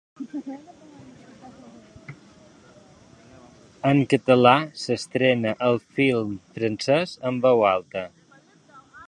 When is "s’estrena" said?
4.85-5.53